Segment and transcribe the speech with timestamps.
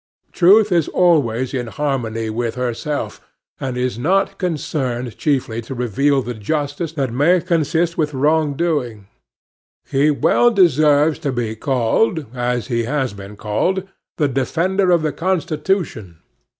[0.31, 3.21] Truth is always in harmony with herself,
[3.59, 9.05] and is not concerned chiefly to reveal the justice that may consist with wrong doing.
[9.91, 13.83] He well deserves to be called, as he has been called,
[14.17, 16.17] the Defender of the Constitution.